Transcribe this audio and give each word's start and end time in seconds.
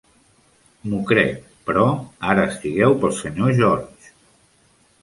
M'ho 0.93 1.01
crec, 1.11 1.43
però 1.67 1.85
ara 2.35 2.47
estigueu 2.53 2.99
pel 3.05 3.15
senyor 3.21 3.57
George. 3.63 4.15